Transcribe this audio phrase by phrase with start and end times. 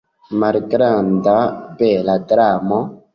[0.43, 1.35] Malgranda
[1.83, 2.81] bela dramo?